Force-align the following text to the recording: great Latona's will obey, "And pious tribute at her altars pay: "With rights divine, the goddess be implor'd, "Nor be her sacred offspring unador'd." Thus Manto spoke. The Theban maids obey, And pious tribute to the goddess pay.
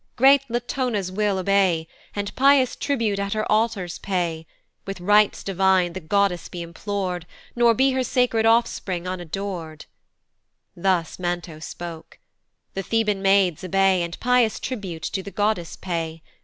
great 0.15 0.41
Latona's 0.49 1.11
will 1.11 1.37
obey, 1.37 1.87
"And 2.15 2.35
pious 2.35 2.75
tribute 2.75 3.19
at 3.19 3.33
her 3.33 3.45
altars 3.51 3.99
pay: 3.99 4.47
"With 4.87 4.99
rights 4.99 5.43
divine, 5.43 5.93
the 5.93 5.99
goddess 5.99 6.49
be 6.49 6.63
implor'd, 6.63 7.27
"Nor 7.55 7.75
be 7.75 7.91
her 7.91 8.01
sacred 8.03 8.47
offspring 8.47 9.05
unador'd." 9.07 9.85
Thus 10.75 11.19
Manto 11.19 11.59
spoke. 11.59 12.17
The 12.73 12.81
Theban 12.81 13.21
maids 13.21 13.63
obey, 13.63 14.01
And 14.01 14.19
pious 14.19 14.59
tribute 14.59 15.03
to 15.03 15.21
the 15.21 15.29
goddess 15.29 15.75
pay. 15.75 16.23